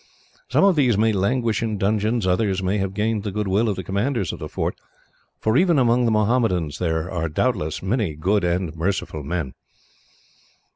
Some 0.49 0.63
of 0.63 0.75
these 0.75 0.97
may 0.97 1.13
languish 1.13 1.61
in 1.61 1.77
dungeons, 1.77 2.25
others 2.25 2.63
may 2.63 2.79
have 2.79 2.95
gained 2.95 3.21
the 3.21 3.31
goodwill 3.31 3.69
of 3.69 3.75
the 3.75 3.83
commanders 3.83 4.33
of 4.33 4.39
the 4.39 4.49
fort 4.49 4.73
for 5.39 5.55
even 5.57 5.77
among 5.77 6.05
the 6.05 6.11
Mohammedans 6.11 6.79
there 6.79 7.11
are 7.11 7.29
doubtless 7.29 7.83
many 7.83 8.15
good 8.15 8.43
and 8.43 8.75
merciful 8.75 9.21
men. 9.21 9.53